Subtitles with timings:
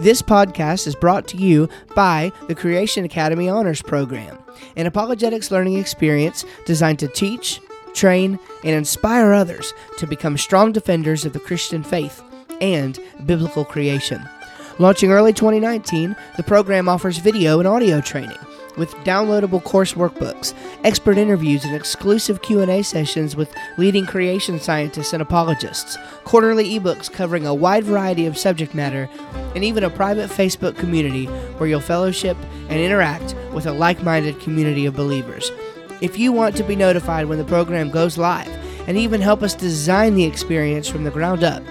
[0.00, 4.38] This podcast is brought to you by the Creation Academy Honors Program,
[4.74, 7.60] an apologetics learning experience designed to teach,
[7.92, 12.22] train, and inspire others to become strong defenders of the Christian faith
[12.62, 14.26] and biblical creation.
[14.78, 18.38] Launching early 2019, the program offers video and audio training
[18.80, 20.54] with downloadable course workbooks,
[20.84, 27.46] expert interviews, and exclusive Q&A sessions with leading creation scientists and apologists, quarterly ebooks covering
[27.46, 29.06] a wide variety of subject matter,
[29.54, 32.38] and even a private Facebook community where you'll fellowship
[32.70, 35.52] and interact with a like-minded community of believers.
[36.00, 38.48] If you want to be notified when the program goes live
[38.88, 41.62] and even help us design the experience from the ground up,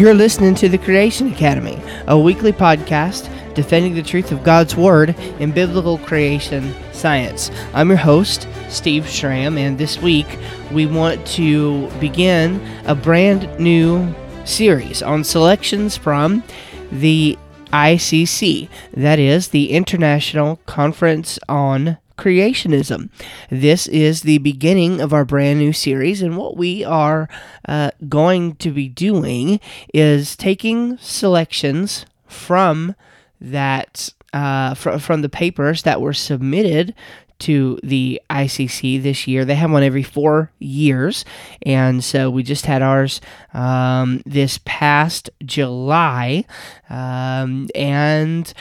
[0.00, 1.78] You're listening to the Creation Academy,
[2.10, 7.52] a weekly podcast defending the truth of God's Word in biblical creation science.
[7.72, 10.26] I'm your host, Steve Schramm, and this week
[10.72, 14.12] we want to begin a brand new
[14.44, 16.42] series on selections from
[16.90, 17.38] the
[17.72, 23.08] ICC, that is, the International Conference on creationism.
[23.48, 27.28] This is the beginning of our brand new series, and what we are
[27.66, 29.58] uh, going to be doing
[29.94, 32.94] is taking selections from
[33.40, 36.94] that uh, fr- from the papers that were submitted
[37.40, 39.44] to the ICC this year.
[39.44, 41.24] They have one every four years,
[41.62, 43.20] and so we just had ours
[43.54, 46.44] um, this past July,
[46.90, 48.52] um, and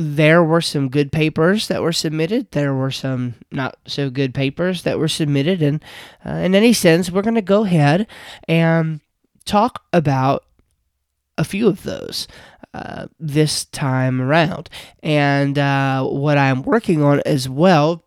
[0.00, 2.50] there were some good papers that were submitted.
[2.52, 5.84] There were some not so good papers that were submitted, and
[6.24, 8.06] uh, in any sense, we're going to go ahead
[8.48, 9.00] and
[9.44, 10.44] talk about
[11.36, 12.26] a few of those
[12.72, 14.70] uh, this time around.
[15.02, 18.04] And uh, what I'm working on as well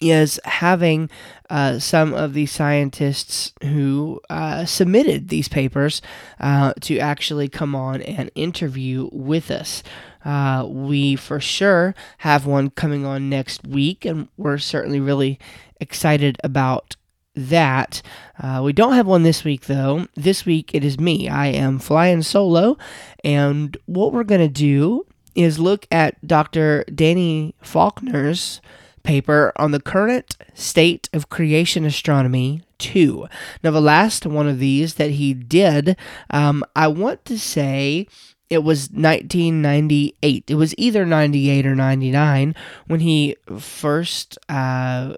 [0.00, 1.08] is having
[1.48, 6.02] uh, some of the scientists who uh, submitted these papers
[6.40, 9.82] uh, to actually come on and interview with us.
[10.24, 15.38] Uh, we for sure have one coming on next week, and we're certainly really
[15.80, 16.96] excited about
[17.34, 18.02] that.
[18.40, 20.06] Uh, we don't have one this week, though.
[20.14, 21.28] This week it is me.
[21.28, 22.76] I am flying solo,
[23.24, 26.84] and what we're going to do is look at Dr.
[26.84, 28.60] Danny Faulkner's
[29.02, 33.26] paper on the current state of creation astronomy 2.
[33.62, 35.96] Now, the last one of these that he did,
[36.30, 38.06] um, I want to say
[38.52, 40.44] it was 1998.
[40.46, 42.54] It was either 98 or 99
[42.86, 45.14] when he first uh,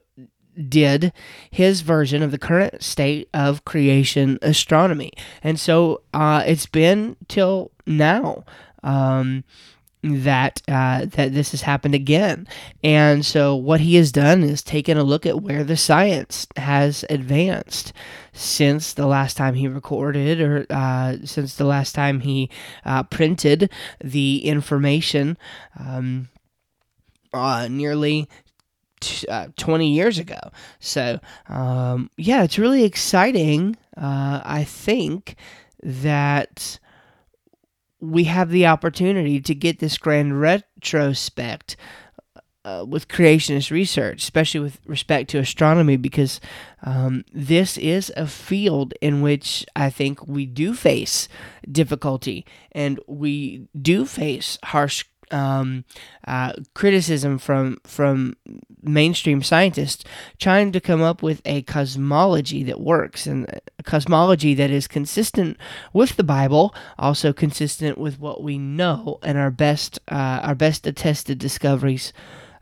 [0.69, 1.13] did
[1.51, 5.11] his version of the current state of creation astronomy.
[5.43, 8.45] And so uh, it's been till now.
[8.85, 9.43] Um,
[10.05, 12.47] that uh, that this has happened again,
[12.83, 17.05] and so what he has done is taken a look at where the science has
[17.09, 17.93] advanced
[18.33, 22.51] since the last time he recorded, or uh, since the last time he
[22.85, 23.71] uh, printed
[24.03, 25.39] the information.
[25.79, 26.29] Um,
[27.33, 28.29] uh, nearly
[29.29, 30.39] uh, 20 years ago.
[30.79, 33.77] So, um, yeah, it's really exciting.
[33.97, 35.37] Uh, I think
[35.83, 36.79] that
[38.05, 41.77] we have the opportunity to get this grand retrospect
[42.65, 46.41] uh, with creationist research, especially with respect to astronomy, because
[46.83, 51.29] um, this is a field in which I think we do face
[51.71, 55.85] difficulty and we do face harsh um,
[56.27, 58.37] uh, criticism from from
[58.83, 60.05] mainstream scientists
[60.39, 63.47] trying to come up with a cosmology that works and
[63.79, 65.57] a cosmology that is consistent
[65.93, 70.87] with the Bible, also consistent with what we know and our best uh, our best
[70.87, 72.13] attested discoveries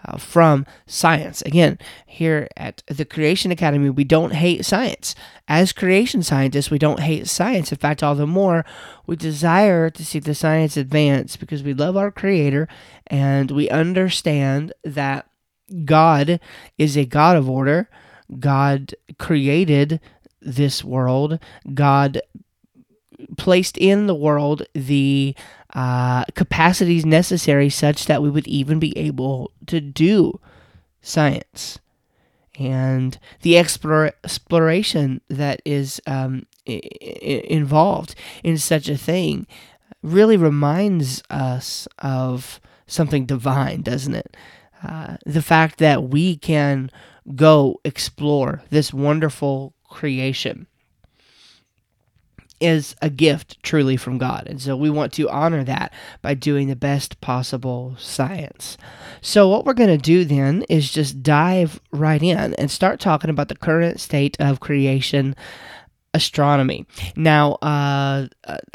[0.04, 1.42] uh, from science.
[1.42, 5.14] Again, here at the Creation Academy, we don't hate science.
[5.48, 7.72] As creation scientists, we don't hate science.
[7.72, 8.64] In fact, all the more,
[9.06, 12.68] we desire to see the science advance because we love our Creator
[13.06, 15.26] and we understand that
[15.84, 16.40] God
[16.78, 17.88] is a God of order.
[18.38, 20.00] God created
[20.40, 21.38] this world.
[21.74, 22.20] God
[23.36, 25.34] placed in the world the
[25.74, 30.38] uh, capacities necessary such that we would even be able to do
[31.00, 31.78] science
[32.58, 38.14] and the explore, exploration that is um, I- involved
[38.44, 39.46] in such a thing
[40.02, 44.36] really reminds us of something divine, doesn't it?
[44.86, 46.90] Uh, the fact that we can
[47.34, 50.66] go explore this wonderful creation
[52.62, 54.46] is a gift truly from God.
[54.46, 55.92] And so we want to honor that
[56.22, 58.78] by doing the best possible science.
[59.20, 63.30] So, what we're going to do then is just dive right in and start talking
[63.30, 65.34] about the current state of creation
[66.14, 66.86] astronomy.
[67.16, 68.26] Now, uh,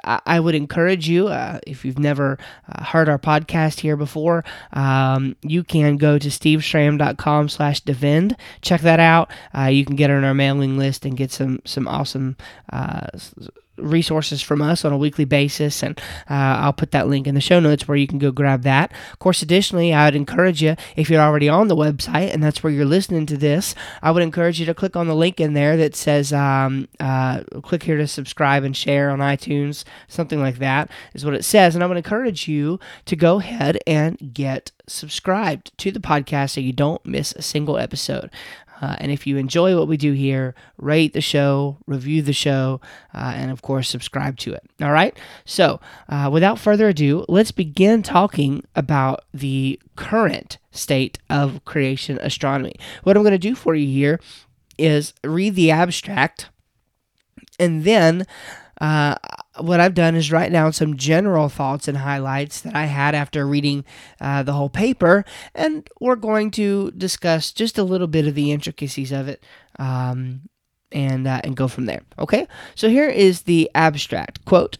[0.04, 2.38] I would encourage you, uh, if you've never
[2.72, 4.44] uh, heard our podcast here before,
[4.74, 8.36] um, you can go to steveschramm.com slash defend.
[8.62, 9.32] Check that out.
[9.56, 12.38] Uh, you can get on our mailing list and get some, some awesome
[12.74, 13.08] uh,
[13.78, 16.34] resources from us on a weekly basis, and uh,
[16.64, 18.92] I'll put that link in the show notes where you can go grab that.
[19.14, 22.64] Of course, additionally, I would encourage you, if you're already on the website and that's
[22.64, 25.54] where you're listening to this, I would encourage you to click on the link in
[25.54, 30.60] there that says um, uh, click here to subscribe and share on iTunes, something like
[30.60, 31.76] that is what it says.
[31.76, 36.62] And I would encourage you to go ahead and get subscribed to the podcast so
[36.62, 38.32] you don't miss a single episode.
[38.82, 42.80] Uh, and if you enjoy what we do here, rate the show, review the show,
[43.14, 44.64] uh, and of course, subscribe to it.
[44.82, 45.18] All right?
[45.46, 45.80] So,
[46.10, 52.76] uh, without further ado, let's begin talking about the current state of creation astronomy.
[53.04, 54.20] What I'm going to do for you here
[54.78, 56.50] is read the abstract
[57.60, 58.26] and then
[58.80, 59.16] uh,
[59.60, 63.48] what I've done is write down some general thoughts and highlights that I had after
[63.48, 63.86] reading
[64.20, 65.26] uh, the whole paper,
[65.56, 69.44] and we're going to discuss just a little bit of the intricacies of it,
[69.80, 70.42] um,
[70.92, 72.02] and uh, and go from there.
[72.20, 74.78] Okay, so here is the abstract quote: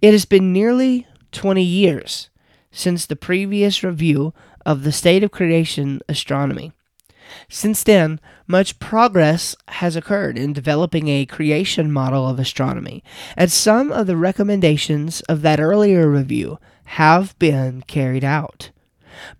[0.00, 2.30] "It has been nearly 20 years
[2.70, 4.32] since the previous review
[4.64, 6.72] of the state of creation astronomy."
[7.48, 13.02] Since then, much progress has occurred in developing a creation model of astronomy,
[13.36, 18.70] and some of the recommendations of that earlier review have been carried out.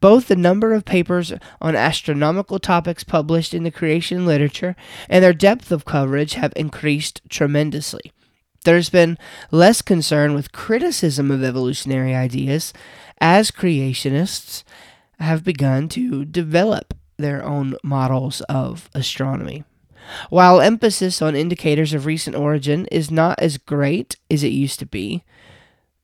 [0.01, 4.77] Both the number of papers on astronomical topics published in the creation literature
[5.09, 8.13] and their depth of coverage have increased tremendously.
[8.65, 9.17] There's been
[9.51, 12.73] less concern with criticism of evolutionary ideas
[13.19, 14.65] as creationists
[15.19, 19.65] have begun to develop their own models of astronomy.
[20.29, 24.87] While emphasis on indicators of recent origin is not as great as it used to
[24.87, 25.25] be,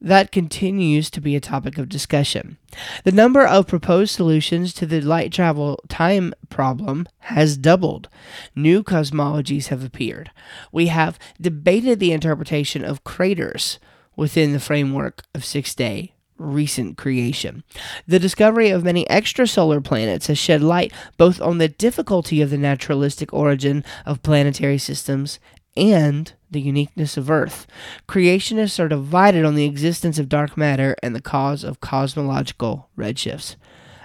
[0.00, 2.58] that continues to be a topic of discussion.
[3.04, 8.08] The number of proposed solutions to the light travel time problem has doubled.
[8.54, 10.30] New cosmologies have appeared.
[10.70, 13.78] We have debated the interpretation of craters
[14.14, 17.64] within the framework of six day recent creation.
[18.06, 22.58] The discovery of many extrasolar planets has shed light both on the difficulty of the
[22.58, 25.38] naturalistic origin of planetary systems
[25.76, 27.66] and the uniqueness of Earth.
[28.08, 33.56] Creationists are divided on the existence of dark matter and the cause of cosmological redshifts.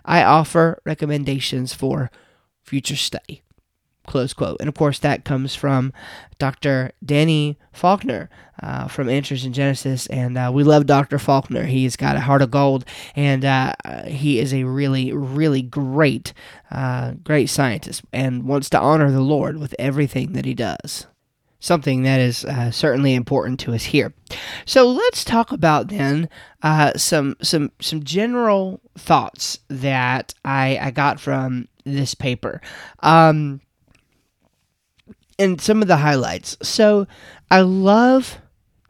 [0.04, 2.12] I offer recommendations for
[2.64, 3.44] future study.
[4.12, 4.58] Close quote.
[4.60, 5.94] And of course, that comes from
[6.38, 6.92] Dr.
[7.02, 8.30] Danny Faulkner
[8.62, 10.06] uh, from Answers in Genesis.
[10.08, 11.18] And uh, we love Dr.
[11.18, 11.64] Faulkner.
[11.64, 12.84] He's got a heart of gold,
[13.16, 13.72] and uh,
[14.08, 16.34] he is a really, really great,
[16.72, 21.08] uh, great scientist and wants to honor the Lord with everything that he does.
[21.62, 24.14] Something that is uh, certainly important to us here.
[24.66, 26.28] So let's talk about then
[26.62, 32.60] uh, some some some general thoughts that I, I got from this paper.
[33.00, 33.62] Um,
[35.42, 36.58] and some of the highlights.
[36.62, 37.08] So
[37.50, 38.38] I love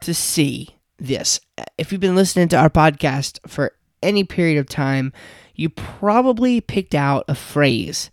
[0.00, 1.40] to see this.
[1.78, 5.12] If you've been listening to our podcast for any period of time,
[5.54, 8.10] you probably picked out a phrase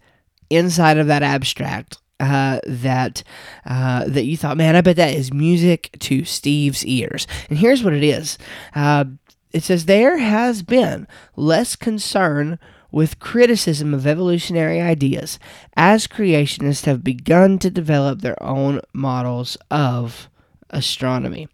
[0.50, 3.24] inside of that abstract uh, that
[3.65, 7.27] uh, that you thought, man, I bet that is music to Steve's ears.
[7.50, 8.38] And here's what it is.
[8.75, 9.05] Uh,
[9.51, 12.60] it says there has been less concern
[12.91, 15.39] with criticism of evolutionary ideas
[15.75, 20.29] as creationists have begun to develop their own models of
[20.69, 21.48] astronomy.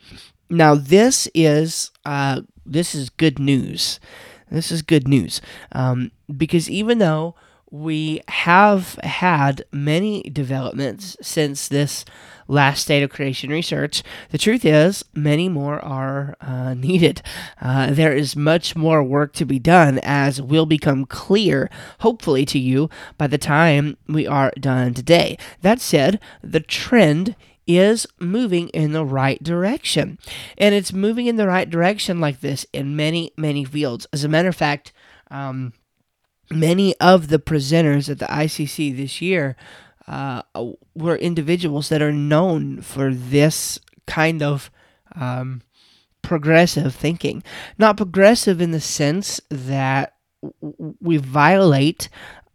[0.50, 4.00] Now, this is uh, this is good news.
[4.52, 7.36] This is good news um, because even though
[7.82, 12.06] we have had many developments since this
[12.48, 14.02] last state of creation research.
[14.30, 17.22] The truth is, many more are uh, needed.
[17.62, 22.60] Uh, there is much more work to be done, as will become clear, hopefully, to
[22.60, 25.38] you by the time we are done today.
[25.62, 27.36] That said, the trend
[27.68, 30.20] is moving in the right direction.
[30.58, 34.08] And it's moving in the right direction like this in many, many fields.
[34.14, 34.94] As a matter of fact,
[35.32, 35.74] um,
[36.50, 39.56] many of the presenters at the ICC this year
[40.08, 40.42] uh,
[40.94, 44.70] were individuals that are known for this kind of
[45.16, 45.62] um,
[46.22, 47.44] progressive thinking.
[47.78, 50.14] Not progressive in the sense that
[51.00, 52.10] we violate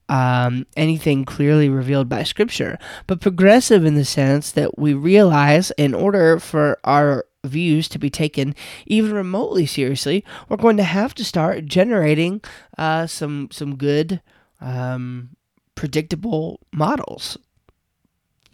[0.09, 5.95] um, anything clearly revealed by Scripture, but progressive in the sense that we realize in
[5.95, 8.55] order for our views to be taken
[8.87, 12.43] even remotely seriously, we're going to have to start generating
[12.79, 14.21] uh, some some good,
[14.61, 15.31] um,
[15.75, 17.39] predictable models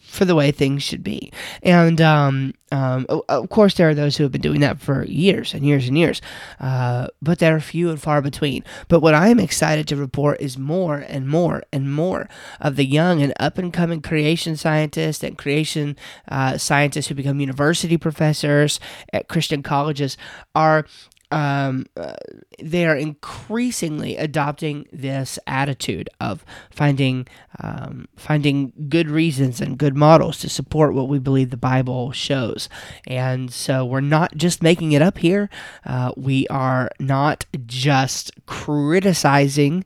[0.06, 1.32] for the way things should be.
[1.62, 5.54] And um, um, of course, there are those who have been doing that for years
[5.54, 6.20] and years and years,
[6.58, 8.64] uh, but they're few and far between.
[8.88, 12.28] But what I am excited to report is more and more and more
[12.60, 15.96] of the young and up and coming creation scientists and creation
[16.28, 18.80] uh, scientists who become university professors
[19.12, 20.16] at Christian colleges
[20.54, 20.86] are
[21.30, 22.14] um, uh,
[22.62, 27.26] they are increasingly adopting this attitude of finding
[27.60, 32.68] um, finding good reasons and good models to support what we believe the Bible shows.
[33.06, 35.48] And so we're not just making it up here.
[35.84, 39.84] Uh, we are not just criticizing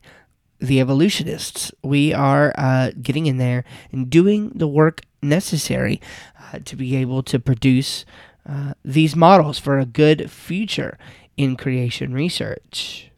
[0.59, 1.71] the evolutionists.
[1.83, 5.99] We are uh, getting in there and doing the work necessary
[6.39, 8.05] uh, to be able to produce
[8.47, 10.97] uh, these models for a good future
[11.37, 13.11] in creation research.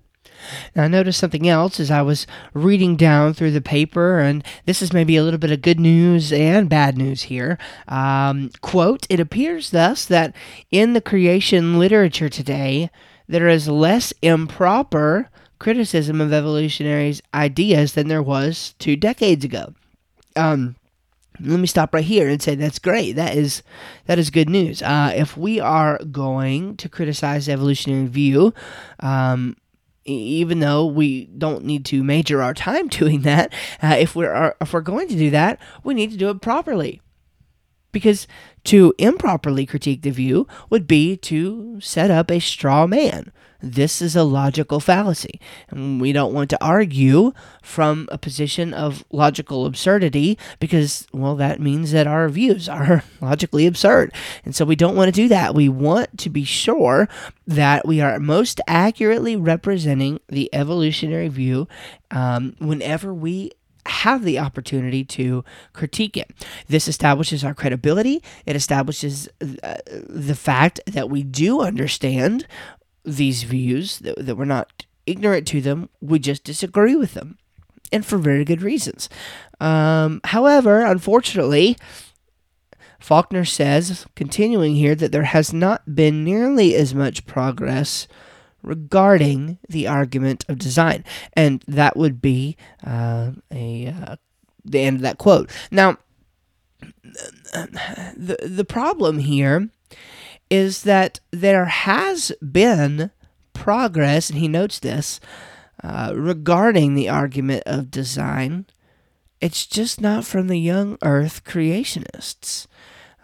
[0.76, 4.82] Now, I noticed something else as I was reading down through the paper, and this
[4.82, 7.58] is maybe a little bit of good news and bad news here.
[7.88, 10.36] Um, quote It appears thus that
[10.72, 12.90] in the creation literature today,
[13.28, 15.30] there is less improper
[15.60, 19.74] criticism of evolutionary ideas than there was two decades ago.
[20.36, 20.76] Um,
[21.40, 23.14] let me stop right here and say that's great.
[23.14, 23.64] That is
[24.06, 24.82] that is good news.
[24.82, 28.54] Uh, if we are going to criticize the evolutionary view,
[29.00, 29.58] um,
[30.06, 34.74] even though we don't need to major our time doing that, uh, if we're if
[34.74, 37.02] we're going to do that, we need to do it properly.
[37.94, 38.28] Because
[38.66, 43.32] to improperly critique the view would be to set up a straw man
[43.64, 45.40] this is a logical fallacy.
[45.70, 47.32] And we don't want to argue
[47.64, 53.66] from a position of logical absurdity because, well, that means that our views are logically
[53.66, 54.14] absurd.
[54.44, 55.56] And so we don't want to do that.
[55.56, 57.08] We want to be sure
[57.48, 61.70] that we are most accurately representing the evolutionary view
[62.12, 63.52] um, whenever we
[63.86, 66.32] have the opportunity to critique it.
[66.68, 68.24] This establishes our credibility.
[68.46, 69.76] It establishes uh,
[70.08, 72.48] the fact that we do understand
[73.04, 77.38] these views, that, that we're not ignorant to them, we just disagree with them,
[77.92, 79.10] and for very good reasons.
[79.60, 81.78] Um, however, unfortunately,
[83.00, 88.08] Faulkner says, continuing here, that there has not been nearly as much progress
[88.64, 91.04] regarding the argument of design,
[91.34, 94.16] and that would be uh, a uh,
[94.66, 95.52] the end of that quote.
[95.70, 95.98] Now,
[97.52, 99.70] the the problem here
[100.50, 103.12] is that there has been
[103.54, 105.20] progress, and he notes this
[105.84, 108.66] uh, regarding the argument of design.
[109.42, 112.68] It's just not from the young earth creationists.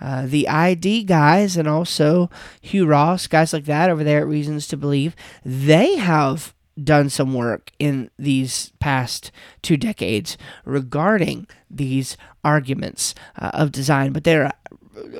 [0.01, 2.29] Uh, the ID guys and also
[2.61, 7.33] Hugh Ross, guys like that over there at Reasons to Believe, they have done some
[7.33, 14.51] work in these past two decades regarding these arguments uh, of design, but there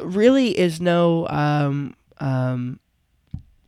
[0.02, 2.80] really is no um, um,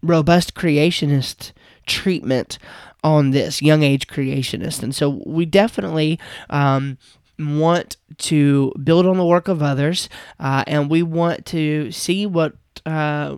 [0.01, 1.51] robust creationist
[1.86, 2.58] treatment
[3.03, 4.84] on this young age creationist.
[4.84, 6.98] And so we definitely um,
[7.41, 12.55] want to build on the work of others uh, and we want to see what.
[12.86, 13.38] Uh,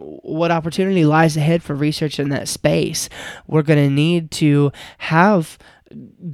[0.00, 3.08] what opportunity lies ahead for research in that space?
[3.48, 5.58] We're going to need to have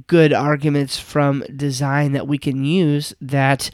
[0.07, 3.69] good arguments from design that we can use that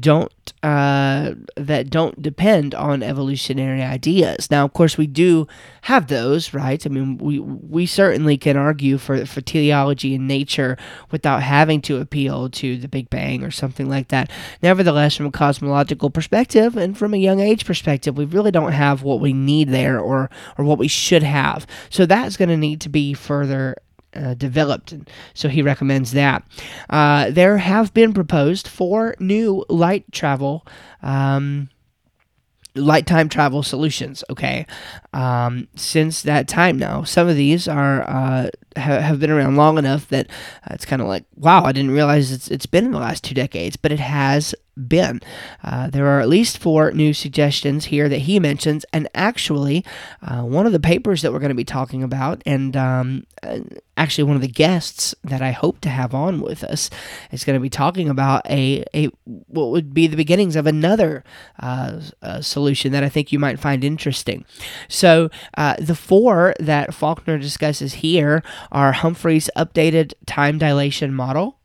[0.00, 4.50] don't uh, that don't depend on evolutionary ideas.
[4.50, 5.46] Now, of course, we do
[5.82, 6.84] have those, right?
[6.84, 10.76] I mean, we we certainly can argue for for teleology and nature
[11.10, 14.30] without having to appeal to the Big Bang or something like that.
[14.62, 19.02] Nevertheless, from a cosmological perspective and from a young age perspective, we really don't have
[19.02, 21.66] what we need there or or what we should have.
[21.90, 23.76] So that's going to need to be further
[24.14, 24.92] uh, developed.
[24.92, 26.44] And so he recommends that.
[26.90, 30.66] Uh, there have been proposed four new light travel.
[31.02, 31.70] Um,
[32.76, 34.66] light time travel solutions okay
[35.12, 39.78] um, since that time now some of these are uh, ha- have been around long
[39.78, 40.28] enough that
[40.64, 43.24] uh, it's kind of like, wow, I didn't realize it's it's been in the last
[43.24, 45.20] two decades, but it has been.
[45.62, 49.84] Uh, there are at least four new suggestions here that he mentions, and actually,
[50.22, 53.60] uh, one of the papers that we're going to be talking about, and um, uh,
[53.96, 56.90] actually one of the guests that I hope to have on with us,
[57.30, 61.24] is going to be talking about a, a what would be the beginnings of another
[61.60, 62.00] uh,
[62.40, 64.44] solution that I think you might find interesting.
[64.88, 71.58] So, uh, the four that Faulkner discusses here are Humphrey's updated time dilation model.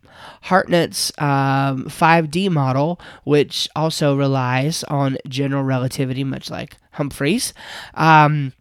[0.44, 7.54] Hartnett's um, 5D model, which also relies on general relativity, much like Humphrey's.
[7.94, 8.54] Um,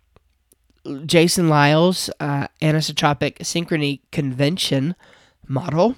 [1.04, 4.94] Jason Lisle's uh, anisotropic synchrony convention
[5.46, 5.96] model.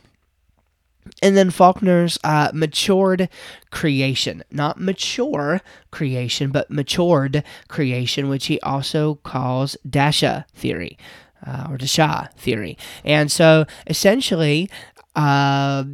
[1.23, 3.29] And then Faulkner's uh, matured
[3.71, 10.99] creation, not mature creation, but matured creation, which he also calls Dasha theory.
[11.47, 12.77] Uh, or Shah theory.
[13.05, 14.69] And so essentially,
[15.17, 15.85] uh,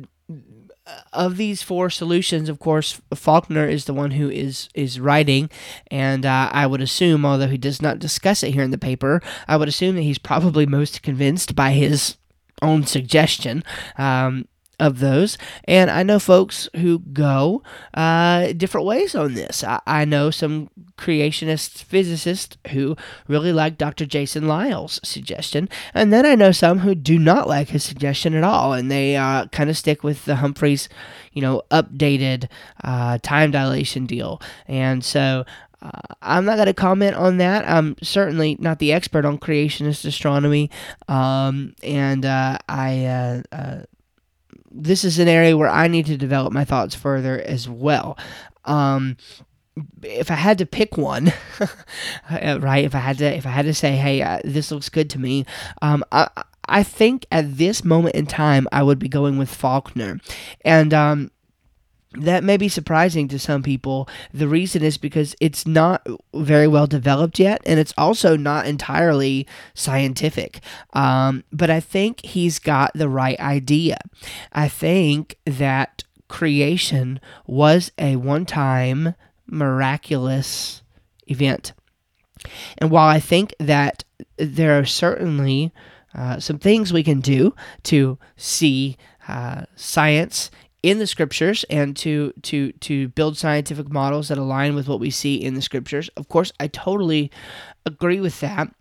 [1.13, 5.51] of these four solutions, of course, Faulkner is the one who is is writing,
[5.91, 9.21] and uh, I would assume, although he does not discuss it here in the paper,
[9.49, 12.17] I would assume that he's probably most convinced by his
[12.63, 13.65] own suggestion.
[13.99, 14.47] Um,
[14.79, 15.39] of those.
[15.65, 17.63] And I know folks who go
[17.95, 19.65] uh, different ways on this.
[19.65, 22.97] I, I know some creationist physicists who
[23.29, 24.07] really like Dr.
[24.07, 25.69] Jason Lisle's suggestion.
[25.95, 28.73] And then I know some who do not like his suggestion at all.
[28.73, 30.89] And they uh, kind of stick with the Humphreys,
[31.33, 32.49] you know, updated
[32.85, 34.41] uh, time dilation deal.
[34.69, 35.45] And so
[35.83, 35.91] uh,
[36.23, 37.69] I'm not going to comment on that.
[37.69, 40.71] I'm certainly not the expert on creationist astronomy,
[41.07, 43.81] um, and uh, I uh, uh
[44.77, 48.19] this is an area where I need to develop my thoughts further as well.
[48.65, 49.17] Um,
[50.03, 51.33] if I had to pick one,
[52.31, 52.85] uh, right?
[52.85, 55.19] If I had to, if I had to say, hey, uh, this looks good to
[55.19, 55.45] me,
[55.83, 56.29] um, I,
[56.69, 60.19] I think at this moment in time, I would be going with Faulkner,
[60.65, 61.31] and um,
[62.17, 64.09] that may be surprising to some people.
[64.33, 69.47] The reason is because it's not very well developed yet, and it's also not entirely
[69.75, 70.61] scientific.
[70.93, 73.99] Um, but I think he's got the right idea.
[74.53, 79.15] I think that creation was a one time
[79.47, 80.83] miraculous
[81.27, 81.73] event.
[82.79, 84.05] And while I think that
[84.37, 85.73] there are certainly
[86.15, 88.97] uh, some things we can do to see
[89.29, 90.51] uh, science
[90.87, 95.11] in the scriptures and to to to build scientific models that align with what we
[95.11, 96.09] see in the scriptures.
[96.17, 97.33] Of course, I totally
[97.85, 98.73] agree with that.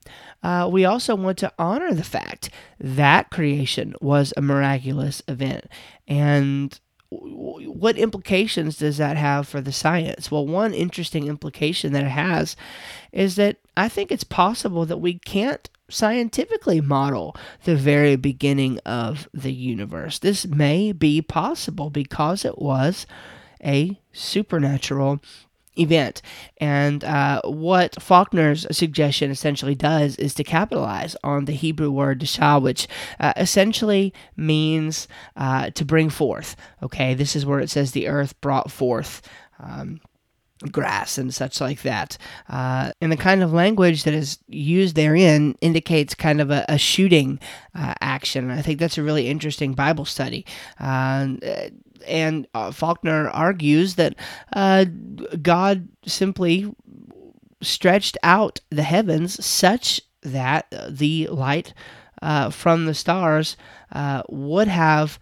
[0.43, 5.65] Uh, we also want to honor the fact that creation was a miraculous event
[6.07, 10.29] and what implications does that have for the science?
[10.29, 12.55] Well, one interesting implication that it has
[13.11, 19.27] is that I think it's possible that we can't scientifically model the very beginning of
[19.33, 20.19] the universe.
[20.19, 23.05] This may be possible because it was
[23.63, 25.21] a supernatural
[25.77, 26.21] event.
[26.57, 32.59] And uh, what Faulkner's suggestion essentially does is to capitalize on the Hebrew word dasha,
[32.59, 32.87] which
[33.19, 36.55] uh, essentially means uh, to bring forth.
[36.81, 39.21] Okay, this is where it says the earth brought forth.
[39.59, 39.99] Um,
[40.71, 42.17] grass and such like that.
[42.49, 46.77] Uh, and the kind of language that is used therein indicates kind of a, a
[46.77, 47.39] shooting
[47.73, 48.49] uh, action.
[48.49, 50.45] I think that's a really interesting Bible study.
[50.79, 51.35] Uh,
[52.07, 54.15] and uh, Faulkner argues that
[54.53, 54.85] uh,
[55.41, 56.73] God simply
[57.61, 61.73] stretched out the heavens such that the light
[62.21, 63.57] uh, from the stars
[64.29, 65.19] would have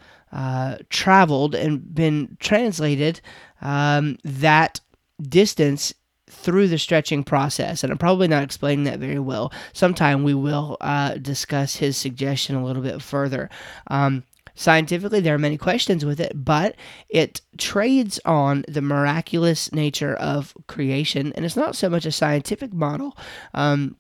[0.90, 3.22] traveled and been translated
[3.62, 4.82] um, that
[5.22, 5.94] distance
[6.30, 7.84] through the stretching process.
[7.84, 9.52] And I'm probably not explaining that very well.
[9.74, 13.50] Sometime we will uh, discuss his suggestion a little bit further.
[13.88, 14.24] Um,
[14.56, 16.76] scientifically, there are many questions with it, but
[17.10, 21.34] it trades on the miraculous nature of creation.
[21.34, 23.18] And it's not so much a scientific model.
[23.54, 23.98] Um,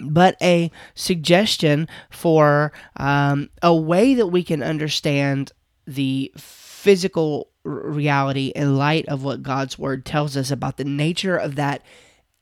[0.00, 5.52] but a suggestion for um, a way that we can understand
[5.86, 11.56] the physical reality in light of what God's word tells us about the nature of
[11.56, 11.82] that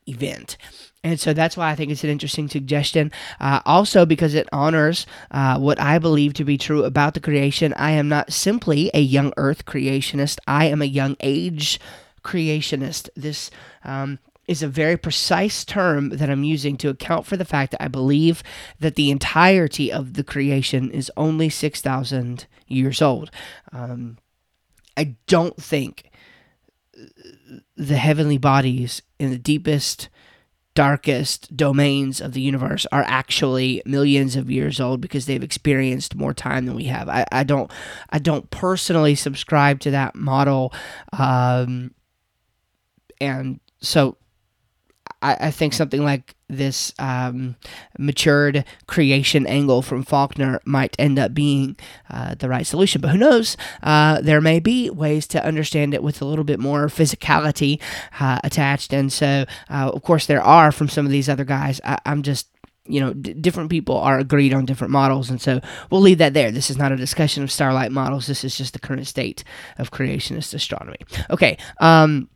[0.07, 0.57] event.
[1.03, 3.11] And so that's why I think it's an interesting suggestion.
[3.39, 7.73] Uh, also, because it honors uh, what I believe to be true about the creation.
[7.75, 11.79] I am not simply a young earth creationist, I am a young age
[12.23, 13.09] creationist.
[13.15, 13.51] This
[13.83, 17.83] um, is a very precise term that I'm using to account for the fact that
[17.83, 18.43] I believe
[18.79, 23.29] that the entirety of the creation is only 6,000 years old.
[23.71, 24.17] Um,
[24.97, 26.11] I don't think
[27.75, 30.09] the heavenly bodies in the deepest
[30.75, 36.33] darkest domains of the universe are actually millions of years old because they've experienced more
[36.33, 37.07] time than we have.
[37.09, 37.71] I, I don't
[38.09, 40.73] I don't personally subscribe to that model,
[41.17, 41.93] um,
[43.21, 44.17] and so
[45.23, 47.55] I, I think something like this um,
[47.97, 51.77] matured creation angle from Faulkner might end up being
[52.09, 53.01] uh, the right solution.
[53.01, 53.57] But who knows?
[53.81, 57.81] Uh, there may be ways to understand it with a little bit more physicality
[58.19, 58.93] uh, attached.
[58.93, 61.79] And so, uh, of course, there are from some of these other guys.
[61.83, 62.47] I, am just
[62.85, 66.33] you know, d- different people are agreed on different models, and so we'll leave that
[66.33, 66.51] there.
[66.51, 68.27] This is not a discussion of starlight models.
[68.27, 69.43] This is just the current state
[69.77, 70.97] of creationist astronomy.
[71.29, 72.27] Okay, um,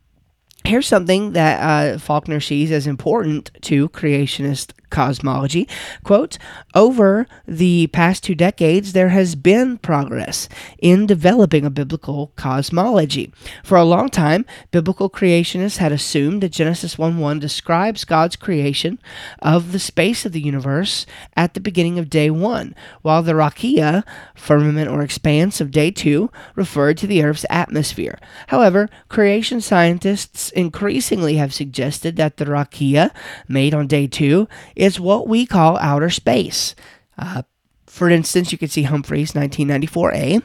[0.68, 1.60] here's something that
[1.94, 5.68] uh, Faulkner sees as important to creationist cosmology.
[6.04, 6.38] Quote,
[6.74, 10.48] over the past two decades, there has been progress
[10.78, 13.32] in developing a biblical cosmology.
[13.64, 18.98] For a long time, biblical creationists had assumed that Genesis 1 1 describes God's creation
[19.40, 24.04] of the space of the universe at the beginning of day 1, while the rakia,
[24.34, 28.18] firmament or expanse of day 2, referred to the Earth's atmosphere.
[28.48, 33.10] However, creation scientists increasingly have suggested that the rakia,
[33.48, 36.74] made on day 2, is what we call outer space.
[37.18, 37.42] Uh,
[37.86, 40.42] for instance, you could see Humphreys 1994A,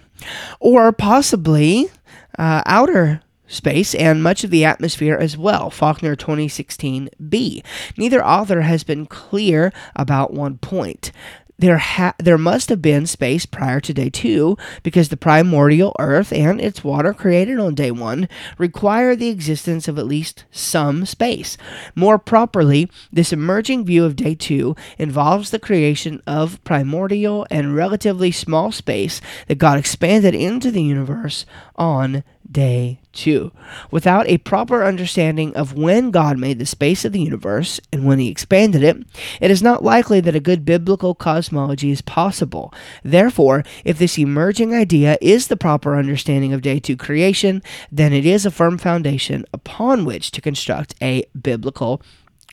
[0.60, 1.90] or possibly
[2.38, 7.64] uh, outer space and much of the atmosphere as well, Faulkner 2016b.
[7.96, 11.12] Neither author has been clear about one point
[11.58, 16.34] there ha- there must have been space prior to day 2 because the primordial earth
[16.34, 21.58] and its water created on day 1 require the existence of at least some space.
[21.96, 28.32] More properly, this emerging view of day 2 involves the creation of primordial and relatively
[28.32, 33.52] small space that God expanded into the universe on day two.
[33.92, 38.20] Without a proper understanding of when God made the space of the universe and when
[38.20, 38.98] he expanded it,
[39.42, 42.74] it is not likely that a good biblical cosmology is possible.
[43.04, 47.62] Therefore, if this emerging idea is the proper understanding of day two creation,
[47.92, 52.02] then it is a firm foundation upon which to construct a biblical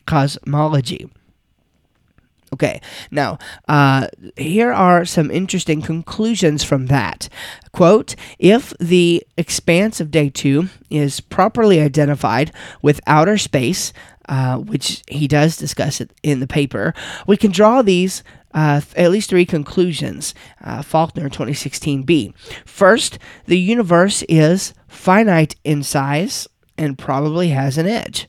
[0.05, 1.09] cosmology.
[2.53, 3.37] Okay, now
[3.69, 7.29] uh, here are some interesting conclusions from that.
[7.71, 13.93] Quote If the expanse of day two is properly identified with outer space,
[14.27, 16.93] uh, which he does discuss it in the paper,
[17.25, 18.21] we can draw these
[18.53, 20.33] uh, at least three conclusions.
[20.61, 22.33] Uh, Faulkner 2016b.
[22.65, 28.27] First, the universe is finite in size and probably has an edge.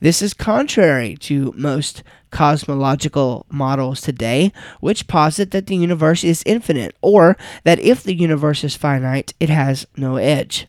[0.00, 2.02] This is contrary to most
[2.36, 8.62] cosmological models today, which posit that the universe is infinite, or that if the universe
[8.62, 10.68] is finite, it has no edge.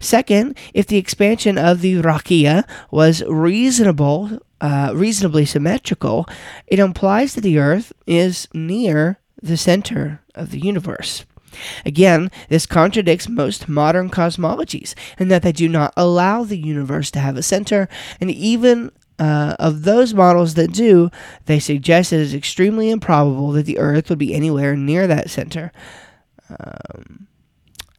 [0.00, 6.26] Second, if the expansion of the rakia was reasonable, uh, reasonably symmetrical,
[6.66, 11.24] it implies that the Earth is near the center of the universe.
[11.86, 17.20] Again, this contradicts most modern cosmologies in that they do not allow the universe to
[17.20, 17.88] have a center,
[18.20, 21.10] and even uh, of those models that do,
[21.46, 25.72] they suggest it is extremely improbable that the Earth would be anywhere near that center.
[26.48, 27.26] Um,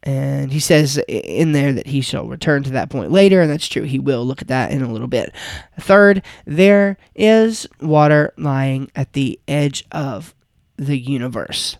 [0.02, 3.68] and he says in there that he shall return to that point later, and that's
[3.68, 3.82] true.
[3.82, 5.34] He will look at that in a little bit.
[5.78, 10.34] Third, there is water lying at the edge of
[10.76, 11.76] the universe.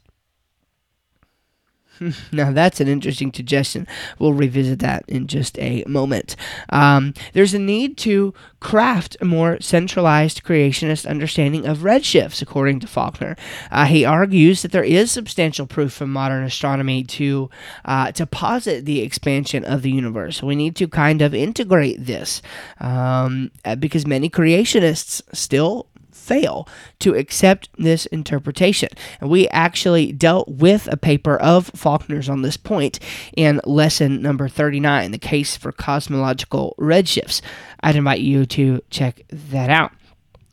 [2.33, 3.87] now, that's an interesting suggestion.
[4.19, 6.37] We'll revisit that in just a moment.
[6.71, 12.87] Um, there's a need to craft a more centralized creationist understanding of redshifts, according to
[12.87, 13.37] Faulkner.
[13.71, 17.51] Uh, he argues that there is substantial proof from modern astronomy to,
[17.85, 20.43] uh, to posit the expansion of the universe.
[20.43, 22.43] We need to kind of integrate this
[22.81, 25.87] um, uh, because many creationists still
[26.21, 26.69] fail
[27.01, 28.89] to accept this interpretation.
[29.21, 33.01] And we actually dealt with a paper of Faulkner's on this point
[33.37, 37.41] in lesson number 39, the case for cosmological redshifts.
[37.81, 39.93] I'd invite you to check that out.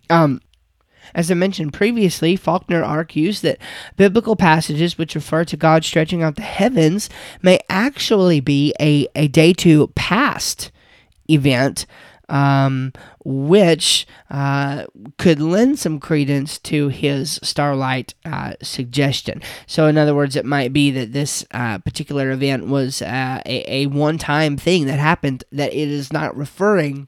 [0.10, 0.42] Um,
[1.14, 3.60] as I mentioned previously, Faulkner argues that
[3.96, 7.10] biblical passages which refer to God stretching out the heavens
[7.42, 10.72] may actually be a, a day to past
[11.30, 11.86] event
[12.30, 14.86] um, which uh,
[15.18, 19.42] could lend some credence to his starlight uh, suggestion.
[19.66, 23.84] So, in other words, it might be that this uh, particular event was uh, a,
[23.84, 27.08] a one time thing that happened, that it is not referring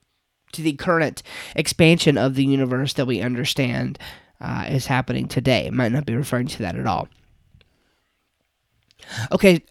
[0.51, 1.21] to the current
[1.55, 3.99] expansion of the universe that we understand
[4.41, 5.67] uh, is happening today.
[5.67, 7.07] It might not be referring to that at all.
[9.31, 9.63] Okay,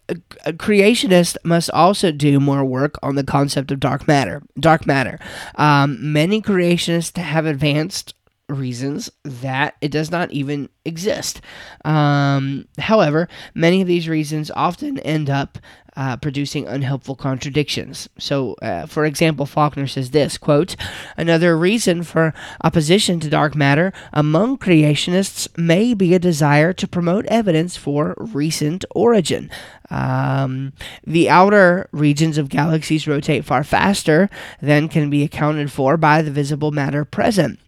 [0.45, 4.43] a creationist must also do more work on the concept of dark matter.
[4.59, 5.19] Dark matter.
[5.55, 8.15] Um, many creationists have advanced
[8.49, 11.41] reasons that it does not even exist.
[11.85, 15.57] Um, however, many of these reasons often end up
[15.99, 18.07] uh, producing unhelpful contradictions.
[18.17, 20.77] So, uh, for example, Faulkner says this quote,
[21.17, 22.33] Another reason for
[22.63, 28.85] opposition to dark matter among creationists may be a desire to promote evidence for recent
[28.91, 29.51] origin.
[29.89, 30.71] Um,
[31.05, 34.29] the outer regions of galaxies rotate far faster
[34.61, 37.59] than can be accounted for by the visible matter present.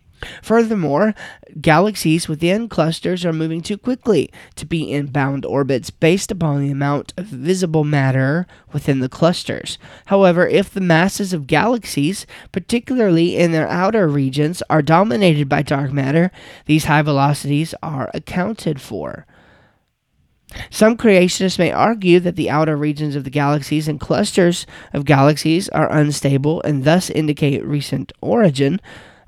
[0.42, 1.14] Furthermore,
[1.60, 6.72] galaxies within clusters are moving too quickly to be in bound orbits based upon the
[6.72, 9.78] amount of visible matter within the clusters.
[10.08, 15.92] However, if the masses of galaxies, particularly in their outer regions, are dominated by dark
[15.92, 16.32] matter,
[16.66, 19.26] these high velocities are accounted for.
[20.70, 25.70] Some creationists may argue that the outer regions of the galaxies and clusters of galaxies
[25.70, 28.82] are unstable and thus indicate recent origin.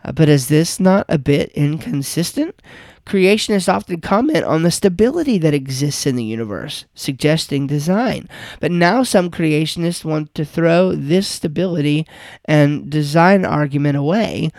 [0.03, 2.61] Uh, but is this not a bit inconsistent?
[3.05, 8.29] Creationists often comment on the stability that exists in the universe, suggesting design.
[8.61, 12.07] But now some creationists want to throw this stability
[12.45, 14.51] and design argument away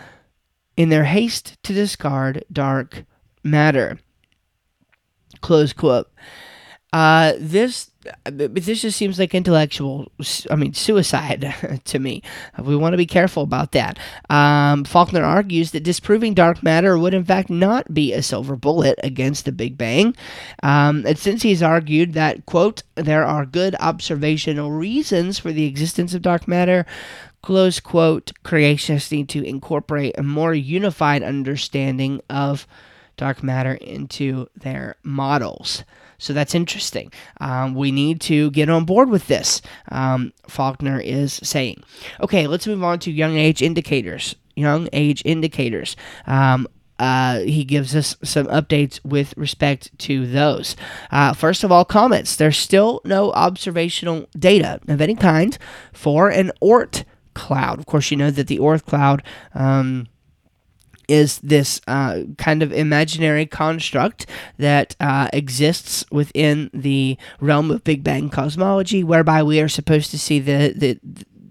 [0.77, 3.05] in their haste to discard dark
[3.43, 3.99] matter.
[5.41, 6.11] Close quote.
[6.93, 7.91] Uh, this
[8.25, 10.11] this just seems like intellectual,
[10.51, 12.23] I mean, suicide to me.
[12.63, 13.99] We want to be careful about that.
[14.31, 18.99] Um, Faulkner argues that disproving dark matter would, in fact, not be a silver bullet
[19.03, 20.17] against the Big Bang.
[20.63, 26.15] Um, and since he's argued that, quote, there are good observational reasons for the existence
[26.15, 26.87] of dark matter,
[27.43, 32.67] close quote, creationists need to incorporate a more unified understanding of
[33.17, 35.85] dark matter into their models.
[36.25, 37.13] So that's interesting.
[37.39, 39.61] Um, we need to get on board with this,
[39.91, 41.85] um, Faulkner is saying.
[42.23, 44.35] Okay, let's move on to young age indicators.
[44.57, 45.97] Young age indicators.
[46.27, 46.67] Um,
[46.99, 50.77] uh, he gives us some updates with respect to those.
[51.11, 52.37] Uh, first of all, comets.
[52.37, 55.59] There's still no observational data of any kind
[55.93, 57.79] for an Oort cloud.
[57.79, 59.23] Of course, you know that the Oort cloud
[59.55, 60.07] um,
[61.09, 64.27] is this uh, kind of imaginary construct
[64.59, 70.19] that uh, exists within the realm of Big Bang cosmology, whereby we are supposed to
[70.19, 70.99] see the the,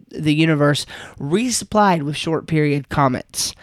[0.09, 0.85] the universe
[1.19, 3.55] resupplied with short period comets.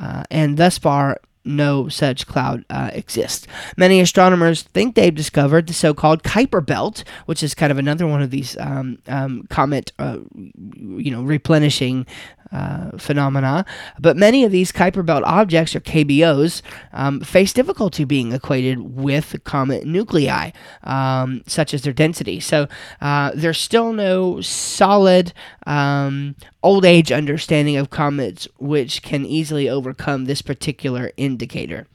[0.00, 3.46] Uh, and thus far, no such cloud uh, exists.
[3.76, 8.22] Many astronomers think they've discovered the so-called Kuiper Belt, which is kind of another one
[8.22, 12.06] of these um, um, comet, uh, you know, replenishing
[12.54, 13.66] uh, phenomena.
[13.98, 16.62] But many of these Kuiper Belt objects, or KBOs,
[16.92, 20.52] um, face difficulty being equated with comet nuclei,
[20.84, 22.38] um, such as their density.
[22.38, 22.68] So
[23.00, 25.32] uh, there's still no solid
[25.66, 31.86] um, old age understanding of comets which can easily overcome this particular indicator.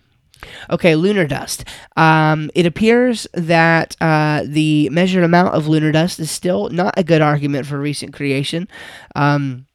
[0.69, 1.65] Okay, lunar dust.
[1.98, 7.04] Um, it appears that uh, the measured amount of lunar dust is still not a
[7.04, 8.67] good argument for recent creation.
[9.15, 9.65] Um,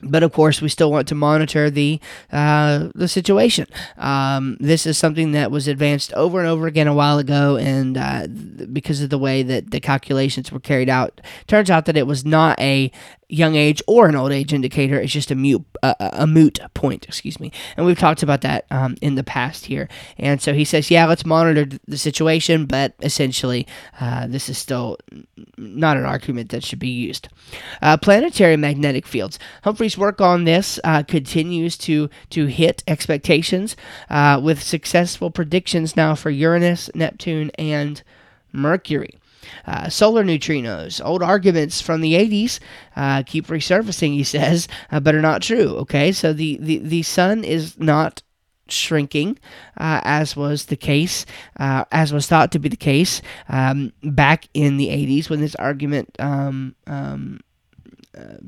[0.00, 3.66] but of course, we still want to monitor the uh, the situation.
[3.96, 7.96] Um, this is something that was advanced over and over again a while ago, and
[7.96, 8.26] uh,
[8.72, 12.24] because of the way that the calculations were carried out, turns out that it was
[12.24, 12.90] not a
[13.28, 14.98] young age or an old age indicator.
[14.98, 17.52] is just a mute uh, a moot point, excuse me.
[17.76, 19.88] And we've talked about that um, in the past here.
[20.18, 23.66] And so he says, yeah, let's monitor the situation, but essentially,
[24.00, 24.98] uh, this is still
[25.56, 27.28] not an argument that should be used.
[27.82, 29.38] Uh, planetary magnetic fields.
[29.62, 33.76] Humphrey's work on this uh, continues to to hit expectations
[34.10, 38.02] uh, with successful predictions now for Uranus, Neptune, and
[38.52, 39.18] Mercury.
[39.66, 42.58] Uh, solar neutrinos, old arguments from the 80s,
[42.96, 45.76] uh, keep resurfacing, he says, uh, but are not true.
[45.78, 48.22] Okay, so the, the, the sun is not
[48.68, 49.38] shrinking,
[49.76, 51.26] uh, as was the case,
[51.58, 55.54] uh, as was thought to be the case um, back in the 80s when this
[55.56, 57.40] argument um, um,
[58.16, 58.38] uh,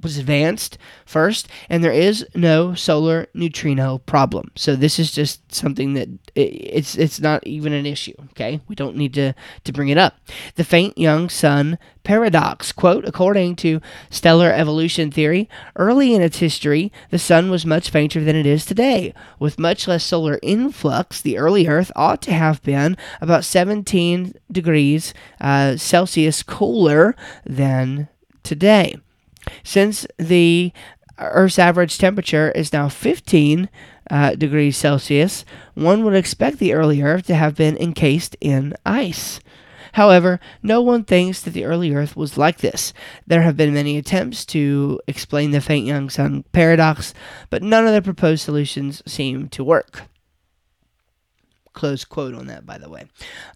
[0.00, 4.50] was advanced first, and there is no solar neutrino problem.
[4.54, 8.14] So this is just something that it's it's not even an issue.
[8.30, 9.34] Okay, we don't need to
[9.64, 10.18] to bring it up.
[10.54, 16.90] The faint young sun paradox quote according to stellar evolution theory early in its history
[17.10, 21.36] the sun was much fainter than it is today with much less solar influx the
[21.36, 28.08] early earth ought to have been about 17 degrees uh, celsius cooler than
[28.42, 28.96] today
[29.62, 30.72] since the
[31.18, 33.68] Earth's average temperature is now 15
[34.10, 39.40] uh, degrees Celsius, one would expect the early Earth to have been encased in ice.
[39.92, 42.92] However, no one thinks that the early Earth was like this.
[43.26, 47.14] There have been many attempts to explain the faint young sun paradox,
[47.50, 50.02] but none of the proposed solutions seem to work.
[51.78, 53.04] Close quote on that, by the way.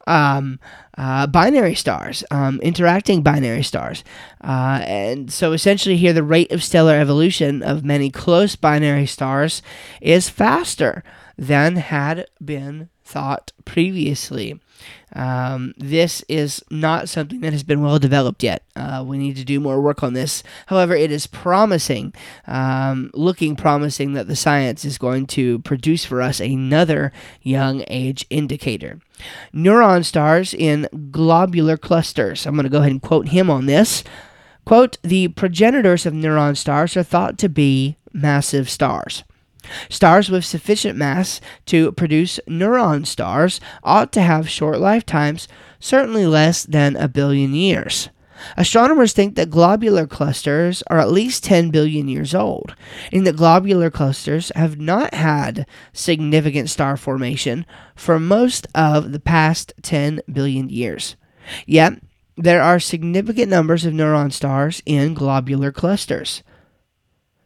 [0.06, 0.60] Um,
[0.96, 4.04] uh, binary stars, um, interacting binary stars.
[4.40, 9.60] Uh, and so essentially, here, the rate of stellar evolution of many close binary stars
[10.00, 11.02] is faster
[11.36, 14.60] than had been thought previously.
[15.14, 18.64] Um, this is not something that has been well developed yet.
[18.74, 20.42] Uh, we need to do more work on this.
[20.66, 22.14] However, it is promising,
[22.46, 28.26] um, looking promising that the science is going to produce for us another young age
[28.30, 29.00] indicator.
[29.52, 32.46] Neutron stars in globular clusters.
[32.46, 34.02] I'm going to go ahead and quote him on this.
[34.64, 39.24] Quote, the progenitors of neutron stars are thought to be massive stars.
[39.88, 45.48] Stars with sufficient mass to produce neutron stars ought to have short lifetimes,
[45.78, 48.08] certainly less than a billion years.
[48.56, 52.74] Astronomers think that globular clusters are at least 10 billion years old,
[53.12, 59.72] and that globular clusters have not had significant star formation for most of the past
[59.82, 61.16] 10 billion years.
[61.66, 61.94] Yet,
[62.36, 66.42] there are significant numbers of neutron stars in globular clusters.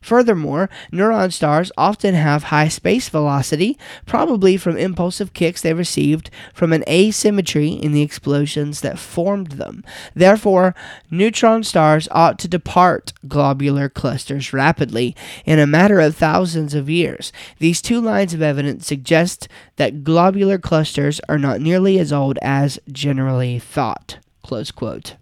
[0.06, 6.72] Furthermore, neutron stars often have high space velocity, probably from impulsive kicks they received from
[6.72, 9.82] an asymmetry in the explosions that formed them.
[10.14, 10.76] Therefore,
[11.10, 17.32] neutron stars ought to depart globular clusters rapidly in a matter of thousands of years.
[17.58, 22.78] These two lines of evidence suggest that globular clusters are not nearly as old as
[22.92, 24.20] generally thought.
[24.44, 25.16] Close quote.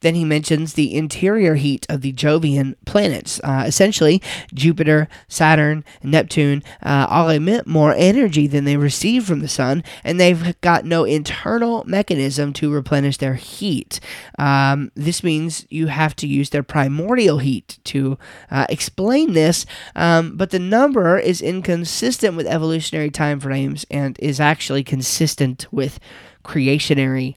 [0.00, 3.40] Then he mentions the interior heat of the Jovian planets.
[3.44, 4.22] Uh, essentially,
[4.54, 10.18] Jupiter, Saturn, Neptune uh, all emit more energy than they receive from the sun, and
[10.18, 14.00] they've got no internal mechanism to replenish their heat.
[14.38, 18.18] Um, this means you have to use their primordial heat to
[18.50, 24.40] uh, explain this, um, but the number is inconsistent with evolutionary time frames and is
[24.40, 26.00] actually consistent with
[26.42, 27.36] creationary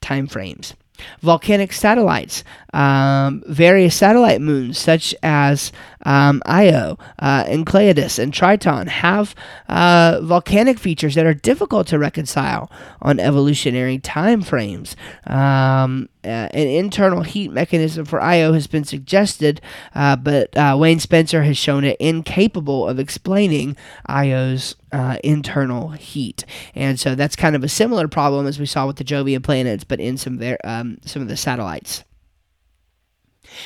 [0.00, 0.74] time frames
[1.20, 5.72] volcanic satellites, um, various satellite moons such as
[6.04, 9.34] um, Io, uh, Enceladus, and Triton have
[9.68, 14.96] uh, volcanic features that are difficult to reconcile on evolutionary time frames.
[15.26, 19.60] Um, uh, an internal heat mechanism for Io has been suggested,
[19.94, 26.44] uh, but uh, Wayne Spencer has shown it incapable of explaining Io's uh, internal heat,
[26.74, 29.82] and so that's kind of a similar problem as we saw with the Jovian planets,
[29.84, 32.04] but in some ver- um, some of the satellites.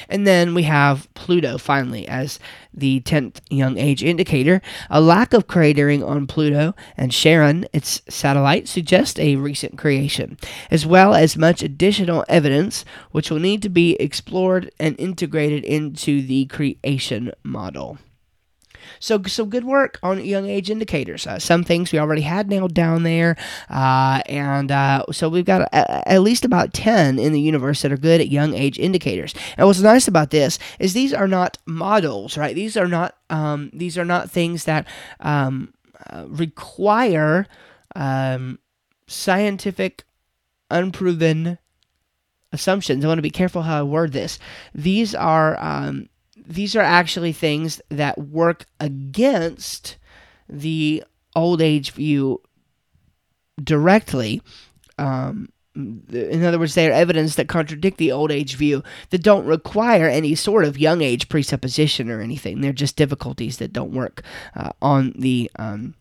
[0.09, 2.39] And then we have Pluto finally as
[2.73, 4.61] the 10th young age indicator.
[4.91, 10.37] A lack of cratering on Pluto and Charon, its satellite, suggests a recent creation,
[10.71, 16.23] as well as much additional evidence which will need to be explored and integrated into
[16.23, 17.99] the creation model.
[19.01, 21.27] So, so good work on young age indicators.
[21.27, 23.37] Uh, some things we already had nailed down there,
[23.71, 27.93] uh, and uh, so we've got a, at least about ten in the universe that
[27.93, 29.35] are good at young age indicators.
[29.57, 32.55] And what's nice about this is these are not models, right?
[32.55, 34.87] These are not um, these are not things that
[35.21, 35.73] um,
[36.11, 37.47] uh, require
[37.95, 38.59] um,
[39.07, 40.05] scientific,
[40.71, 41.59] unproven
[42.53, 43.05] assumptions.
[43.05, 44.39] I want to be careful how I word this.
[44.75, 46.09] These are um,
[46.47, 49.97] these are actually things that work against
[50.49, 51.03] the
[51.35, 52.41] old age view
[53.63, 54.41] directly.
[54.99, 59.45] Um, in other words, they are evidence that contradict the old age view that don't
[59.45, 62.61] require any sort of young age presupposition or anything.
[62.61, 64.23] They're just difficulties that don't work
[64.55, 65.95] uh, on the um,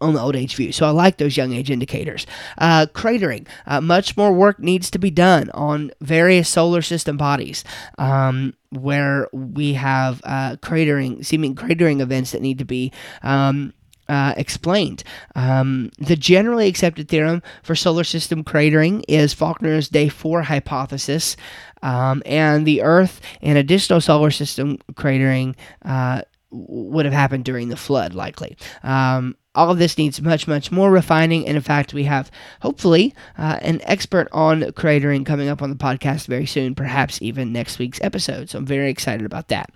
[0.00, 0.72] on the old age view.
[0.72, 2.26] So I like those young age indicators.
[2.58, 3.46] Uh, cratering.
[3.66, 7.64] Uh, much more work needs to be done on various solar system bodies
[7.98, 12.92] um, where we have uh, cratering, seeming cratering events that need to be.
[13.22, 13.72] Um,
[14.08, 15.02] uh, explained.
[15.34, 21.36] Um, the generally accepted theorem for solar system cratering is Faulkner's day four hypothesis,
[21.82, 27.76] um, and the Earth and additional solar system cratering uh, would have happened during the
[27.76, 28.56] flood, likely.
[28.82, 31.46] Um, all of this needs much, much more refining.
[31.46, 35.76] And in fact, we have hopefully uh, an expert on cratering coming up on the
[35.76, 38.50] podcast very soon, perhaps even next week's episode.
[38.50, 39.70] So I'm very excited about that.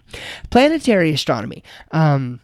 [0.51, 1.65] Planetary astronomy.
[1.91, 2.41] Um,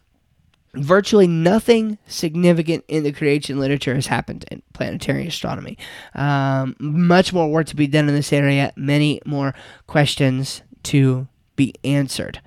[0.76, 5.78] virtually nothing significant in the creation literature has happened in planetary astronomy.
[6.14, 9.54] Um, much more work to be done in this area, many more
[9.86, 12.40] questions to be answered.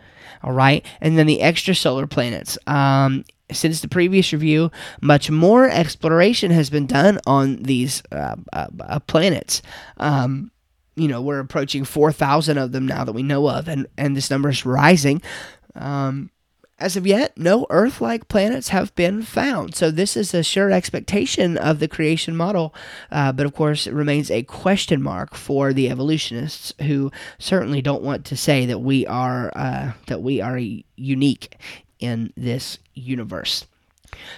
[0.44, 2.58] All right, and then the extrasolar planets.
[2.66, 4.72] Um, since the previous review,
[5.02, 9.62] much more exploration has been done on these uh, uh, uh planets.
[9.98, 10.52] Um,
[10.96, 14.30] you know, we're approaching 4,000 of them now that we know of, and, and this
[14.30, 15.22] number is rising.
[15.76, 16.30] Um,
[16.78, 19.76] as of yet, no Earth like planets have been found.
[19.76, 22.74] So, this is a sure expectation of the creation model,
[23.12, 28.04] uh, but of course, it remains a question mark for the evolutionists who certainly don't
[28.04, 30.60] want to say that we are, uh, that we are
[30.96, 31.58] unique
[32.00, 33.66] in this universe.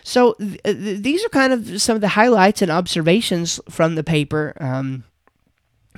[0.03, 4.03] So, th- th- these are kind of some of the highlights and observations from the
[4.03, 4.53] paper.
[4.59, 5.05] Um,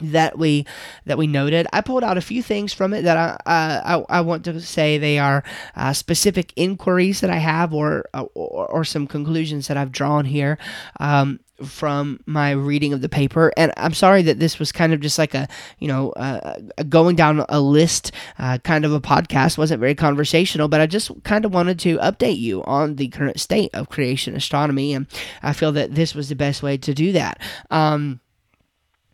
[0.01, 0.65] that we
[1.05, 1.67] that we noted.
[1.71, 4.59] I pulled out a few things from it that I uh, I, I, want to
[4.59, 5.43] say they are
[5.75, 10.25] uh, specific inquiries that I have or, uh, or, or some conclusions that I've drawn
[10.25, 10.57] here.
[10.99, 13.51] Um, from my reading of the paper.
[13.57, 15.47] And i'm sorry that this was kind of just like a
[15.79, 19.57] you know uh, going down a list uh, kind of a podcast.
[19.57, 23.39] Wasn't very conversational but i just kind of wanted to update you on the current
[23.39, 25.07] state of creation astronomy and
[25.41, 27.39] i feel that this was the best way to do that.
[27.69, 28.19] Um,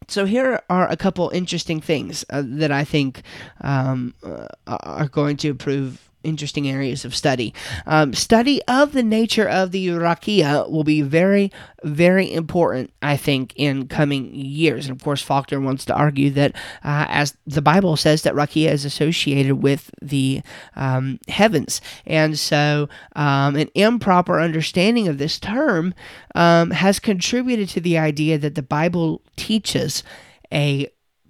[0.09, 3.21] so here are a couple interesting things uh, that I think
[3.61, 7.53] um, uh, are going to prove interesting areas of study.
[7.85, 11.51] Um, study of the nature of the rakia will be very,
[11.83, 14.87] very important, I think, in coming years.
[14.87, 18.69] And of course, Faulkner wants to argue that, uh, as the Bible says, that rakia
[18.69, 20.41] is associated with the
[20.75, 21.81] um, heavens.
[22.05, 25.93] And so, um, an improper understanding of this term
[26.35, 30.03] um, has contributed to the idea that the Bible teaches
[30.51, 30.89] a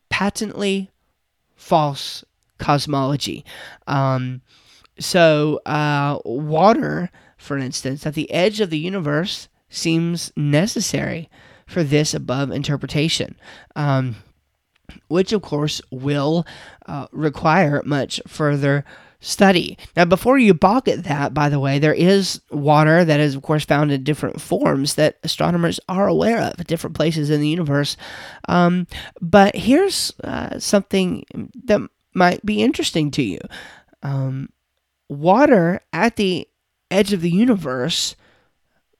[0.09, 0.89] patently
[1.55, 2.23] false
[2.57, 3.45] cosmology.
[3.87, 4.41] Um,
[4.99, 11.29] so, uh, water, for instance, at the edge of the universe seems necessary
[11.65, 13.35] for this above interpretation.
[13.75, 14.15] Um,
[15.07, 16.45] which, of course, will
[16.87, 18.83] uh, require much further
[19.19, 19.77] study.
[19.95, 23.41] Now, before you balk at that, by the way, there is water that is, of
[23.41, 27.47] course, found in different forms that astronomers are aware of at different places in the
[27.47, 27.97] universe.
[28.47, 28.87] Um,
[29.21, 31.25] but here's uh, something
[31.65, 31.81] that
[32.13, 33.39] might be interesting to you.
[34.03, 34.49] Um,
[35.09, 36.47] water at the
[36.89, 38.15] edge of the universe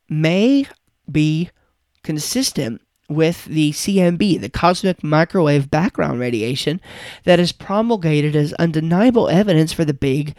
[0.09, 0.65] may
[1.09, 1.49] be
[2.03, 6.79] consistent with the CMB, the cosmic microwave background radiation,
[7.23, 10.35] that is promulgated as undeniable evidence for the Big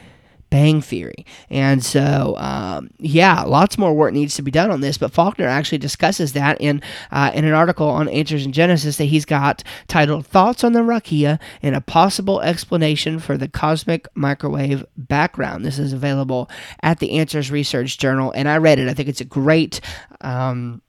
[0.50, 1.24] Bang Theory.
[1.48, 4.98] And so, um, yeah, lots more work needs to be done on this.
[4.98, 9.04] But Faulkner actually discusses that in uh, in an article on Answers in Genesis that
[9.04, 14.84] he's got titled "Thoughts on the Rakia and a Possible Explanation for the Cosmic Microwave
[14.96, 16.50] Background." This is available
[16.82, 18.88] at the Answers Research Journal, and I read it.
[18.88, 19.80] I think it's a great.
[20.20, 20.82] Um,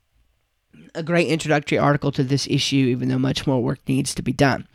[0.93, 4.33] a great introductory article to this issue, even though much more work needs to be
[4.33, 4.67] done.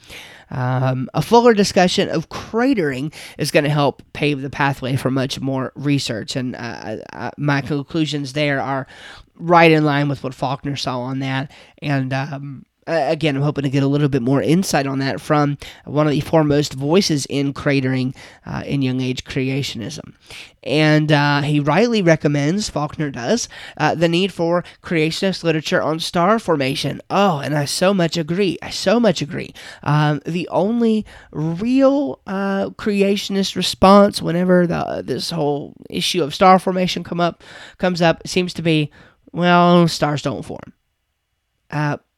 [0.50, 5.40] Um, a fuller discussion of cratering is going to help pave the pathway for much
[5.40, 8.86] more research, and uh, uh, my conclusions there are
[9.34, 11.50] right in line with what Faulkner saw on that,
[11.82, 15.58] and um, again, I'm hoping to get a little bit more insight on that from
[15.84, 18.14] one of the foremost voices in cratering
[18.44, 20.14] uh, in young age creationism.
[20.62, 26.38] And uh, he rightly recommends, Faulkner does, uh, the need for creationist literature on star
[26.38, 27.00] formation.
[27.08, 28.58] Oh, and I so much agree.
[28.62, 29.54] I so much agree.
[29.82, 37.04] Um, the only real uh, creationist response whenever the, this whole issue of star formation
[37.04, 37.44] come up
[37.78, 38.90] comes up seems to be,
[39.32, 40.72] well, stars don't form.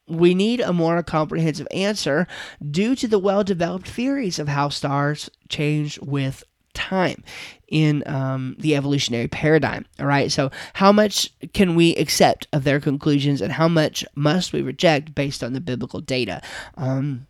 [0.09, 2.27] We need a more comprehensive answer
[2.69, 6.43] due to the well developed theories of how stars change with
[6.73, 7.23] time
[7.67, 9.85] in um, the evolutionary paradigm.
[9.99, 14.53] All right, so how much can we accept of their conclusions and how much must
[14.53, 16.41] we reject based on the biblical data?
[16.77, 17.27] Um,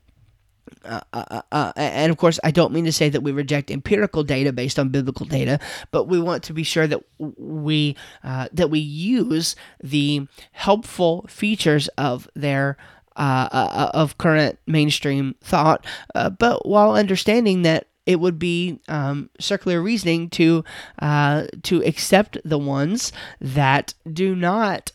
[0.85, 4.23] uh, uh, uh, and of course, I don't mean to say that we reject empirical
[4.23, 5.59] data based on biblical data,
[5.91, 11.87] but we want to be sure that we uh, that we use the helpful features
[11.89, 12.77] of their
[13.15, 19.81] uh, uh, of current mainstream thought, but while understanding that it would be um, circular
[19.81, 20.63] reasoning to
[20.99, 23.11] to accept the ones
[23.41, 24.91] that do not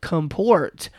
[0.00, 0.90] comport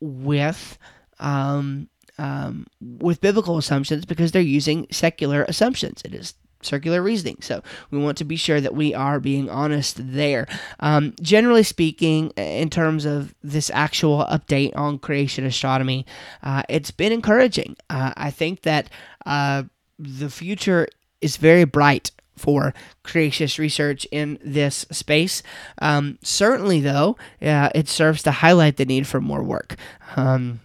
[0.00, 0.78] with
[1.18, 1.88] um,
[2.18, 6.02] um, with biblical assumptions because they're using secular assumptions.
[6.04, 7.38] It is circular reasoning.
[7.40, 10.46] So we want to be sure that we are being honest there.
[10.80, 16.04] Um, generally speaking, in terms of this actual update on creation astronomy,
[16.42, 17.76] uh, it's been encouraging.
[17.88, 18.90] Uh, I think that
[19.24, 19.64] uh,
[19.98, 20.88] the future
[21.20, 22.72] is very bright for
[23.04, 25.42] creationist research in this space.
[25.82, 29.76] Um, certainly, though, uh, it serves to highlight the need for more work.
[30.16, 30.60] Um,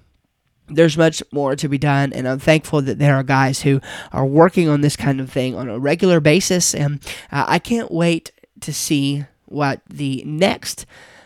[0.75, 4.25] there's much more to be done, and I'm thankful that there are guys who are
[4.25, 6.73] working on this kind of thing on a regular basis.
[6.73, 6.99] And
[7.31, 10.85] uh, I can't wait to see what the next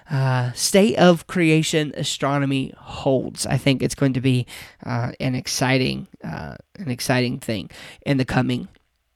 [0.10, 3.46] uh, state of creation astronomy holds.
[3.46, 4.46] I think it's going to be
[4.86, 7.70] uh, an exciting, uh, an exciting thing
[8.06, 8.68] in the coming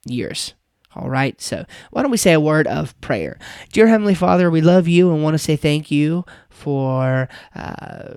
[0.04, 0.54] years.
[0.94, 3.38] All right, so why don't we say a word of prayer?
[3.72, 8.14] Dear Heavenly Father, we love you and want to say thank you for uh,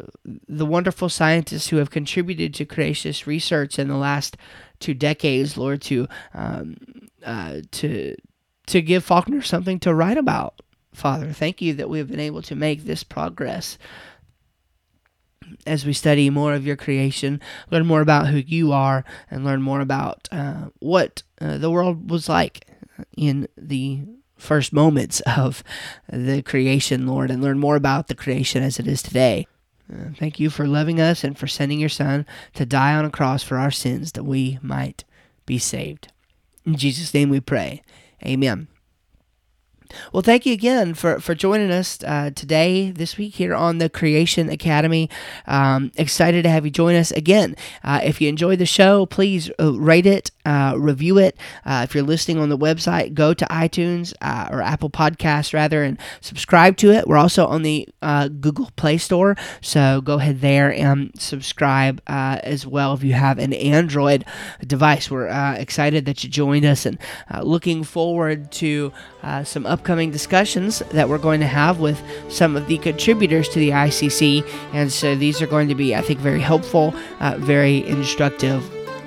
[0.47, 4.35] the wonderful scientists who have contributed to creationist research in the last
[4.79, 6.75] two decades, Lord, to um,
[7.23, 8.15] uh, to
[8.67, 10.61] to give Faulkner something to write about.
[10.93, 13.77] Father, thank you that we have been able to make this progress
[15.65, 17.41] as we study more of your creation,
[17.71, 22.09] learn more about who you are, and learn more about uh, what uh, the world
[22.09, 22.67] was like
[23.17, 24.01] in the
[24.37, 25.63] first moments of
[26.11, 29.47] the creation, Lord, and learn more about the creation as it is today.
[29.91, 33.11] Uh, thank you for loving us and for sending your Son to die on a
[33.11, 35.03] cross for our sins that we might
[35.45, 36.11] be saved.
[36.65, 37.83] In Jesus' name we pray.
[38.25, 38.67] Amen.
[40.11, 43.89] Well, thank you again for, for joining us uh, today, this week here on the
[43.89, 45.09] Creation Academy.
[45.47, 47.55] Um, excited to have you join us again.
[47.83, 51.37] Uh, if you enjoyed the show, please uh, rate it, uh, review it.
[51.65, 55.83] Uh, if you're listening on the website, go to iTunes uh, or Apple Podcasts rather
[55.83, 57.07] and subscribe to it.
[57.07, 57.87] We're also on the
[58.39, 63.53] Google Play Store, so go ahead there and subscribe as well if you have an
[63.53, 64.25] Android
[64.65, 65.09] device.
[65.09, 66.97] We're excited that you joined us and
[67.41, 68.91] looking forward to
[69.43, 73.69] some upcoming discussions that we're going to have with some of the contributors to the
[73.69, 74.47] ICC.
[74.73, 78.63] And so these are going to be, I think, very helpful, uh, very instructive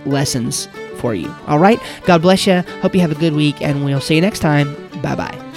[0.06, 0.68] lessons
[0.98, 1.34] for you.
[1.46, 1.80] All right.
[2.04, 2.60] God bless you.
[2.82, 4.74] Hope you have a good week, and we'll see you next time.
[5.02, 5.47] Bye bye.